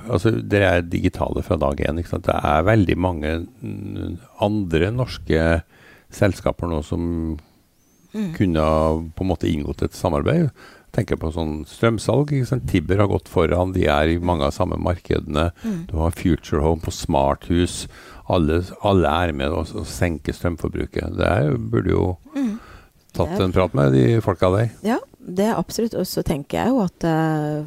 Altså, 0.06 0.30
dere 0.44 0.70
er 0.76 0.82
digitale 0.86 1.42
fra 1.42 1.56
dag 1.58 1.80
én. 1.88 1.98
Ikke 2.02 2.12
sant? 2.12 2.26
Det 2.28 2.36
er 2.36 2.66
veldig 2.68 2.96
mange 3.00 3.30
andre 4.44 4.90
norske 4.94 5.42
selskaper 6.14 6.68
nå 6.70 6.82
som 6.84 7.38
Mm. 8.14 8.32
kunne 8.32 8.62
på 9.14 9.20
en 9.24 9.28
måte 9.28 9.48
inngått 9.50 9.82
et 9.82 9.92
samarbeid. 9.92 10.50
Tenker 10.94 11.18
på 11.20 11.28
sånn 11.34 11.66
strømsalg. 11.68 12.30
Ikke 12.32 12.46
sant? 12.48 12.66
Tibber 12.70 12.96
har 12.96 13.08
gått 13.10 13.28
foran. 13.28 13.74
De 13.74 13.84
er 13.86 14.08
i 14.08 14.18
mange 14.18 14.46
av 14.46 14.52
samme 14.56 14.78
markedene. 14.80 15.50
Mm. 15.62 15.86
Du 15.90 15.96
har 15.98 16.10
Future 16.16 16.62
Home 16.62 16.80
på 16.80 16.90
smarthus. 16.94 17.86
Alle, 18.30 18.62
alle 18.82 19.06
er 19.26 19.32
med 19.36 19.50
å 19.52 19.64
senker 19.66 19.84
senke 19.84 20.32
strømforbruket. 20.32 21.16
Det 21.18 21.26
er, 21.26 21.58
burde 21.58 21.90
jo 21.92 22.16
Mm. 22.34 22.58
tatt 23.12 23.38
en 23.40 23.52
prat 23.52 23.74
med 23.74 23.92
de 23.92 24.20
folka 24.20 24.48
der. 24.56 24.70
Ja, 24.82 24.98
det 25.20 25.44
er 25.50 25.56
absolutt. 25.60 25.94
Og 25.94 26.06
så 26.06 26.22
tenker 26.24 26.64
jeg 26.64 26.68
jo 26.68 26.80
at 26.80 27.04
eh, 27.04 27.64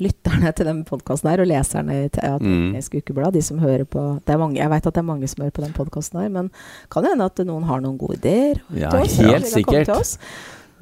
lytterne 0.00 0.52
til 0.54 0.66
den 0.68 0.84
podkasten 0.86 1.30
her, 1.30 1.40
og 1.42 1.48
leserne 1.50 2.04
i 2.04 2.08
Te- 2.08 2.22
ja, 2.24 2.36
Mm. 2.38 2.76
Ukeblad, 2.78 3.32
de 3.34 3.42
som 3.42 3.58
hører 3.58 3.84
på 3.84 4.20
det 4.24 4.34
er 4.34 4.38
mange, 4.38 4.56
Jeg 4.56 4.70
vet 4.70 4.86
at 4.86 4.94
det 4.94 5.02
er 5.02 5.08
mange 5.08 5.28
som 5.28 5.42
hører 5.44 5.52
på 5.56 5.64
den 5.64 5.72
podkasten 5.74 6.20
her, 6.20 6.28
men 6.28 6.50
kan 6.90 7.02
det 7.02 7.10
hende 7.12 7.24
at 7.26 7.36
noen 7.46 7.64
har 7.64 7.80
noen 7.80 7.98
gode 7.98 8.16
ideer 8.20 8.60
Ja, 8.74 8.90
til 8.90 9.00
oss? 9.00 9.16
helt 9.18 9.46
sikkert. 9.46 9.88
oss. 9.96 10.18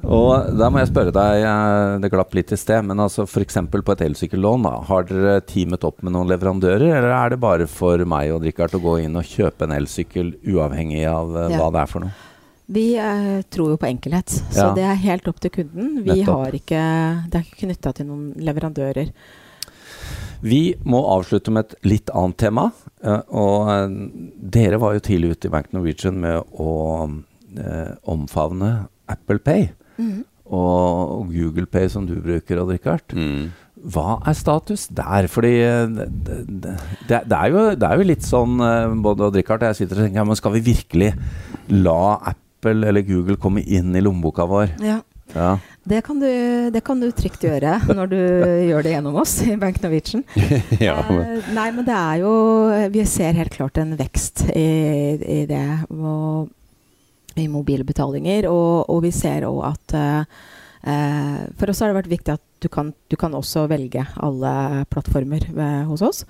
Og 0.05 0.51
da 0.59 0.69
må 0.69 0.77
jeg 0.77 0.91
spørre 0.91 1.11
deg, 1.11 1.41
eh, 1.41 1.97
det 2.03 2.11
glapp 2.11 2.35
litt 2.37 2.51
i 2.53 2.55
sted, 2.55 2.83
men 2.85 2.97
altså 3.01 3.23
f.eks. 3.25 3.55
på 3.71 3.91
et 3.95 4.03
elsykkellån, 4.05 4.67
har 4.85 5.03
dere 5.09 5.41
teamet 5.41 5.83
opp 5.83 6.03
med 6.03 6.13
noen 6.13 6.27
leverandører, 6.29 6.85
eller 6.99 7.09
er 7.17 7.29
det 7.33 7.39
bare 7.41 7.65
for 7.67 7.97
meg 8.05 8.29
og 8.31 8.43
Richard 8.45 8.69
å 8.77 8.79
gå 8.83 8.99
inn 9.03 9.15
og 9.17 9.23
kjøpe 9.25 9.63
en 9.65 9.71
elsykkel 9.71 10.35
uavhengig 10.45 11.01
av 11.09 11.35
eh, 11.35 11.49
Ja. 11.49 11.57
hva 11.57 11.71
det 11.73 11.81
er 11.81 11.85
for 11.87 11.99
noe? 12.05 12.11
Vi 12.67 12.97
eh, 12.99 13.41
tror 13.53 13.69
jo 13.73 13.77
på 13.79 13.87
enkelhet, 13.87 14.27
så 14.51 14.69
Ja. 14.69 14.73
det 14.75 14.83
er 14.83 14.95
helt 15.05 15.27
opp 15.31 15.39
til 15.39 15.51
kunden. 15.55 16.03
Vi 16.03 16.09
Nettopp. 16.21 16.33
har 16.45 16.51
ikke, 16.57 16.81
det 17.31 17.35
er 17.39 17.45
ikke 17.45 17.61
knytta 17.65 17.93
til 17.95 18.05
noen 18.09 18.33
leverandører. 18.43 19.11
Vi 20.43 20.75
må 20.85 20.99
avslutte 21.15 21.49
med 21.51 21.65
et 21.65 21.75
litt 21.87 22.11
annet 22.13 22.37
tema. 22.37 22.71
eh, 23.03 23.21
og 23.31 23.69
eh, 23.69 23.87
dere 24.57 24.79
var 24.81 24.93
jo 24.97 24.99
tidlig 25.05 25.31
ute 25.37 25.47
i 25.47 25.53
Bank 25.53 25.71
Norwegian 25.73 26.19
med 26.19 26.43
å 26.59 26.73
eh, 27.57 27.93
omfavne 28.07 28.87
Apple 29.09 29.39
Pay 29.39 29.69
Mm. 29.97 30.23
og 30.51 31.31
Google 31.33 31.65
Pay 31.65 31.87
som 31.89 32.05
du 32.05 32.15
bruker, 32.21 32.59
Odd 32.61 32.69
Rikard. 32.75 33.15
Mm. 33.15 33.51
Hva 33.89 34.19
er 34.27 34.33
status 34.37 34.87
der? 34.93 35.27
Fordi 35.27 35.53
eh, 35.61 35.87
det, 35.87 36.07
det, 36.61 36.75
det, 37.07 37.31
er, 37.31 37.47
jo, 37.49 37.63
det 37.75 37.83
er 37.87 37.97
jo 37.97 38.05
litt 38.09 38.25
sånn 38.25 38.59
eh, 38.61 38.93
Både 39.01 39.25
Odd 39.29 39.35
Rikard 39.39 39.63
og 39.63 39.71
jeg 39.71 39.79
sitter 39.83 39.97
og 40.01 40.05
tenker 40.07 40.21
ja, 40.21 40.25
men 40.27 40.35
skal 40.39 40.53
vi 40.57 40.61
virkelig 40.67 41.13
la 41.69 41.99
Apple 42.17 42.43
eller 42.65 43.05
Google 43.05 43.37
komme 43.37 43.61
inn 43.61 43.95
i 43.95 44.01
lommeboka 44.01 44.45
vår? 44.49 44.73
Ja. 44.83 45.01
Ja. 45.35 45.57
Det 45.83 46.01
kan, 46.01 46.19
du, 46.19 46.27
det 46.71 46.81
kan 46.83 46.99
du 46.99 47.07
trygt 47.15 47.43
gjøre 47.43 47.77
når 47.87 48.09
du 48.11 48.17
gjør 48.69 48.83
det 48.83 48.93
gjennom 48.95 49.17
oss 49.21 49.37
i 49.43 49.55
Bank 49.59 49.79
Norwegian. 49.83 50.23
ja, 50.83 50.97
men, 51.09 51.21
Eh, 51.27 51.49
nei, 51.55 51.69
men 51.75 51.87
det 51.87 51.95
er 51.95 52.21
jo 52.23 52.33
Vi 52.93 53.05
ser 53.07 53.37
helt 53.39 53.55
klart 53.55 53.79
en 53.81 53.95
vekst 53.99 54.47
i, 54.51 54.67
i 55.17 55.39
det 55.49 55.65
og, 55.91 56.51
i 57.39 57.47
mobilbetalinger. 57.51 58.49
Og, 58.51 58.87
og 58.91 59.03
vi 59.05 59.13
ser 59.15 59.47
òg 59.47 59.63
at 59.71 59.97
eh, 59.97 60.45
eh, 60.91 61.41
For 61.59 61.71
oss 61.71 61.83
har 61.83 61.91
det 61.91 61.99
vært 62.01 62.13
viktig 62.17 62.35
at 62.35 62.45
du 62.63 62.69
kan, 62.73 62.93
du 63.11 63.15
kan 63.19 63.35
også 63.37 63.67
velge 63.69 64.07
alle 64.17 64.85
plattformer 64.91 65.43
ved, 65.53 65.83
hos 65.91 66.03
oss. 66.03 66.23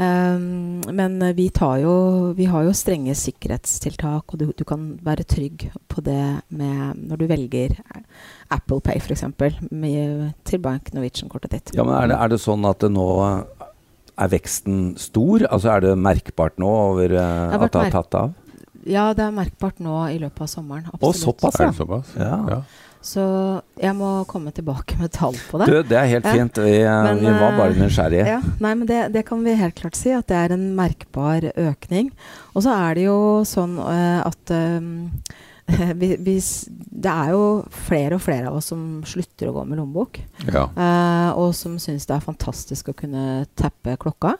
Um, 0.00 0.80
men 0.96 1.18
vi, 1.36 1.50
tar 1.52 1.82
jo, 1.82 1.94
vi 2.32 2.46
har 2.48 2.64
jo 2.64 2.72
strenge 2.72 3.12
sikkerhetstiltak, 3.18 4.32
og 4.32 4.40
du, 4.40 4.46
du 4.56 4.64
kan 4.64 4.94
være 5.04 5.26
trygg 5.28 5.66
på 5.92 6.04
det 6.06 6.22
med 6.48 7.02
når 7.04 7.20
du 7.20 7.26
velger 7.28 7.74
Apple 8.48 8.80
Pay 8.80 9.02
f.eks. 9.02 9.26
til 10.48 10.62
Bank 10.64 10.88
Norwegian-kortet 10.96 11.52
ditt. 11.52 11.74
ja, 11.76 11.84
men 11.84 11.98
er 11.98 12.12
det, 12.14 12.16
er 12.16 12.32
det 12.32 12.40
sånn 12.40 12.64
at 12.70 12.80
det 12.80 12.92
nå 12.94 13.08
er 13.20 14.32
veksten 14.32 14.94
stor? 15.00 15.44
Altså 15.50 15.74
Er 15.74 15.84
det 15.84 15.96
merkbart 16.00 16.56
nå 16.60 16.70
over 16.70 17.16
uh, 17.16 17.50
har 17.52 17.66
at 17.66 17.72
det 17.74 17.84
har 17.84 17.96
tatt 18.00 18.16
av? 18.22 18.36
Ja, 18.88 19.10
det 19.12 19.26
er 19.26 19.34
merkbart 19.36 19.82
nå 19.84 19.96
i 20.08 20.16
løpet 20.20 20.46
av 20.46 20.48
sommeren. 20.48 20.88
Å, 20.88 21.00
Og 21.04 21.12
såpass, 21.16 21.60
er 21.60 21.68
ja. 21.68 21.74
det 21.74 21.80
såpass? 21.82 22.14
Ja. 22.16 22.36
Ja. 22.48 22.62
Så 23.00 23.22
jeg 23.80 23.96
må 23.96 24.08
komme 24.28 24.52
tilbake 24.52 24.98
med 25.00 25.12
tall 25.14 25.36
på 25.48 25.60
det. 25.60 25.68
Du, 25.70 25.76
det 25.88 25.96
er 25.96 26.08
helt 26.10 26.26
Ja. 26.28 26.34
fint. 26.36 26.58
Vi, 26.60 26.74
eh, 26.84 27.02
Men, 27.06 27.22
vi 27.24 27.32
var 27.32 27.56
bare 27.56 27.72
eh, 27.72 27.80
nysgjerrige. 27.80 28.26
Ja, 28.28 28.40
nei, 28.60 28.74
men 28.74 28.86
det, 28.86 29.12
det 29.14 29.24
kan 29.26 29.44
vi 29.44 29.54
helt 29.56 29.74
klart 29.74 29.96
si, 29.96 30.12
at 30.12 30.26
det 30.28 30.36
er 30.36 30.52
en 30.52 30.74
merkbar 30.76 31.48
økning. 31.56 32.10
Og 32.54 32.66
så 32.66 32.74
er 32.76 32.98
det 32.98 33.06
jo 33.06 33.20
sånn 33.48 33.78
uh, 33.80 34.20
at 34.26 34.52
eh, 34.52 35.94
vi, 36.00 36.16
vi, 36.20 36.36
det 36.68 37.14
er 37.14 37.32
jo 37.32 37.44
flere 37.86 38.18
og 38.18 38.24
flere 38.24 38.50
av 38.50 38.58
oss 38.60 38.68
som 38.74 39.00
slutter 39.08 39.48
å 39.48 39.54
gå 39.56 39.64
med 39.64 39.80
lommebok. 39.80 40.20
Ja. 40.50 40.66
Uh, 40.76 41.30
og 41.40 41.54
som 41.56 41.78
syns 41.80 42.04
det 42.04 42.18
er 42.18 42.26
fantastisk 42.26 42.92
å 42.92 42.96
kunne 43.00 43.46
tappe 43.56 43.96
klokka. 43.96 44.36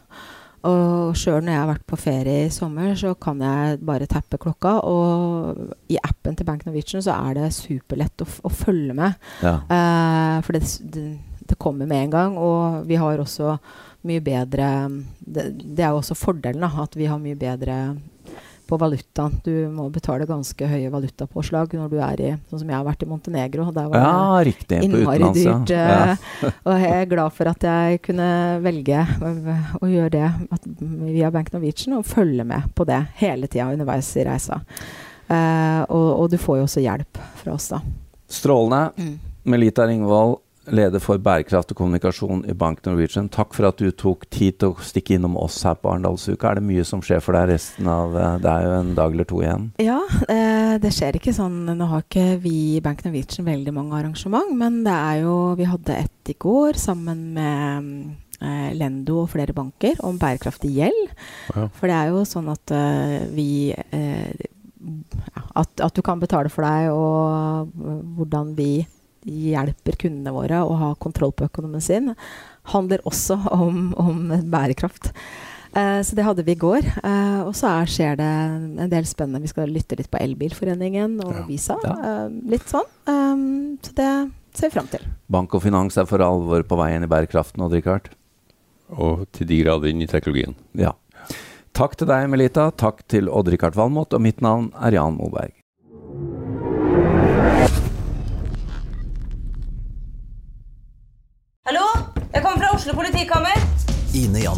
Og 0.68 1.16
sjøl 1.16 1.40
når 1.40 1.54
jeg 1.54 1.60
har 1.62 1.70
vært 1.70 1.86
på 1.88 1.98
ferie 2.00 2.44
i 2.44 2.52
sommer, 2.52 2.92
så 2.98 3.14
kan 3.16 3.40
jeg 3.40 3.80
bare 3.86 4.08
tappe 4.10 4.40
klokka. 4.40 4.76
Og 4.84 5.92
i 5.92 5.96
appen 6.00 6.36
til 6.36 6.48
Bank 6.48 6.66
Norwegian 6.66 7.04
så 7.04 7.16
er 7.16 7.38
det 7.38 7.52
superlett 7.56 8.24
å, 8.24 8.28
å 8.44 8.52
følge 8.52 8.96
med. 8.96 9.16
Ja. 9.44 9.56
Eh, 9.64 10.36
for 10.44 10.56
det, 10.56 10.64
det, 10.92 11.06
det 11.48 11.58
kommer 11.60 11.88
med 11.88 12.06
en 12.06 12.14
gang. 12.16 12.36
Og 12.40 12.84
vi 12.90 13.00
har 13.00 13.22
også 13.22 13.56
mye 14.08 14.22
bedre 14.24 14.66
Det, 15.20 15.50
det 15.60 15.84
er 15.84 15.92
jo 15.92 16.00
også 16.00 16.16
fordelen, 16.16 16.64
da. 16.64 16.70
At 16.84 16.96
vi 16.96 17.08
har 17.08 17.20
mye 17.20 17.38
bedre 17.40 17.80
på 18.70 18.78
valutaen. 18.80 19.34
Du 19.44 19.52
må 19.74 19.88
betale 19.92 20.26
ganske 20.28 20.68
høye 20.70 20.90
valutapåslag 20.92 21.74
når 21.76 21.90
du 21.92 21.96
er 22.06 22.22
i 22.22 22.30
Sånn 22.50 22.62
som 22.62 22.70
jeg 22.70 22.76
har 22.78 22.86
vært 22.86 23.02
i 23.04 23.08
Montenegro. 23.10 23.66
Der 23.74 23.88
var 23.90 24.00
Ja, 24.00 24.52
det 24.70 24.80
innmari 24.86 25.30
dyrt. 25.34 25.72
ja. 25.74 26.14
eh, 26.14 26.50
Og 26.64 26.72
jeg 26.78 26.96
er 27.02 27.10
glad 27.10 27.34
for 27.36 27.50
at 27.50 27.66
jeg 27.66 28.00
kunne 28.06 28.28
velge 28.64 29.02
å 29.80 29.90
gjøre 29.90 30.10
det 30.14 30.28
via 31.10 31.30
Bank 31.34 31.52
Norwegian 31.54 31.98
og 31.98 32.06
følge 32.08 32.46
med 32.46 32.70
på 32.78 32.86
det 32.88 33.00
hele 33.20 33.50
tida 33.50 33.68
underveis 33.72 34.10
i 34.16 34.26
reisa. 34.28 34.60
Uh, 35.30 35.82
og, 35.86 36.06
og 36.24 36.30
du 36.32 36.38
får 36.42 36.56
jo 36.58 36.62
også 36.66 36.82
hjelp 36.82 37.18
fra 37.38 37.52
oss, 37.54 37.68
da. 37.70 37.78
Strålende. 38.30 39.18
Melita 39.50 39.86
Ringvold, 39.86 40.38
leder 40.74 41.02
for 41.02 41.20
bærekraft 41.22 41.72
og 41.72 41.78
kommunikasjon 41.80 42.44
i 42.50 42.54
Bank 42.56 42.84
Norwegian. 42.86 43.28
Takk 43.32 43.54
for 43.56 43.68
at 43.68 43.80
du 43.80 43.90
tok 43.90 44.26
tid 44.32 44.58
til 44.60 44.72
å 44.72 44.84
stikke 44.84 45.16
innom 45.16 45.36
oss 45.40 45.58
her 45.66 45.76
på 45.78 45.90
Arendalsuka. 45.92 46.50
Er 46.50 46.60
det 46.60 46.66
mye 46.68 46.84
som 46.86 47.02
skjer 47.04 47.22
for 47.24 47.36
deg 47.36 47.50
resten 47.52 47.88
av 47.90 48.16
eh, 48.16 48.38
Det 48.42 48.52
er 48.52 48.66
jo 48.66 48.76
en 48.78 48.94
dag 48.98 49.16
eller 49.16 49.28
to 49.28 49.42
igjen. 49.42 49.68
Ja, 49.82 49.98
eh, 50.30 50.74
det 50.82 50.92
skjer 50.96 51.18
ikke 51.18 51.34
sånn 51.36 51.62
Nå 51.70 51.90
har 51.90 52.04
ikke 52.04 52.26
vi 52.42 52.54
i 52.76 52.82
Bank 52.84 53.04
Norwegian 53.06 53.48
veldig 53.48 53.74
mange 53.76 53.98
arrangement, 53.98 54.54
men 54.56 54.82
det 54.86 54.96
er 54.96 55.22
jo 55.24 55.36
Vi 55.58 55.68
hadde 55.68 55.98
ett 56.06 56.32
i 56.32 56.36
går 56.40 56.78
sammen 56.80 57.26
med 57.36 57.90
eh, 58.40 58.70
Lendo 58.76 59.22
og 59.24 59.32
flere 59.34 59.56
banker 59.56 60.00
om 60.06 60.18
bærekraftig 60.20 60.72
gjeld. 60.78 61.12
Ja. 61.54 61.66
For 61.76 61.90
det 61.90 61.98
er 61.98 62.14
jo 62.14 62.24
sånn 62.28 62.50
at 62.52 62.72
vi 63.34 63.50
eh, 63.74 64.48
at, 65.60 65.82
at 65.82 65.96
du 65.96 66.00
kan 66.04 66.20
betale 66.20 66.48
for 66.52 66.64
deg, 66.64 66.88
og 66.94 67.68
hvordan 68.16 68.54
vi 68.56 68.86
hjelper 69.26 69.98
kundene 70.00 70.32
våre 70.34 70.62
å 70.64 70.76
ha 70.80 70.90
kontroll 71.02 71.32
på 71.36 71.46
økonomien 71.50 71.84
sin, 71.84 72.12
handler 72.72 73.02
også 73.08 73.38
om, 73.56 73.90
om 74.00 74.28
bærekraft. 74.52 75.12
Eh, 75.72 76.00
så 76.02 76.16
det 76.18 76.24
hadde 76.26 76.44
vi 76.46 76.56
i 76.56 76.60
går. 76.60 76.86
Eh, 77.04 77.40
og 77.44 77.52
så 77.58 77.70
er, 77.70 77.90
skjer 77.90 78.16
det 78.18 78.30
en 78.84 78.92
del 78.92 79.06
spennende. 79.08 79.42
Vi 79.44 79.52
skal 79.52 79.70
lytte 79.70 79.98
litt 79.98 80.10
på 80.10 80.20
Elbilforeningen 80.20 81.18
og 81.24 81.34
Ja. 81.34 81.44
Visa. 81.48 81.76
Ja. 81.84 81.94
Eh, 82.08 82.38
litt 82.50 82.66
sånn. 82.70 82.88
Um, 83.06 83.78
så 83.82 83.94
det 83.94 84.10
ser 84.56 84.70
vi 84.70 84.74
fram 84.74 84.90
til. 84.90 85.04
Bank 85.30 85.54
og 85.54 85.62
finans 85.62 85.98
er 86.00 86.08
for 86.10 86.22
alvor 86.24 86.64
på 86.66 86.80
vei 86.80 86.94
inn 86.96 87.06
i 87.06 87.10
bærekraften, 87.10 87.62
Odd 87.62 87.76
Rikard. 87.78 88.10
Og 88.90 89.28
til 89.36 89.46
de 89.46 89.60
grader 89.62 89.92
inn 89.92 90.02
i 90.02 90.10
teknologien. 90.10 90.56
Ja. 90.74 90.96
Takk 91.76 91.94
til 91.96 92.08
deg, 92.10 92.26
Melita. 92.28 92.72
Takk 92.74 93.04
til 93.06 93.30
Odd-Rikard 93.30 93.76
Valmot. 93.78 94.12
Og 94.16 94.20
mitt 94.20 94.42
navn 94.42 94.72
er 94.82 94.98
Jan 94.98 95.14
Moberg. 95.14 95.54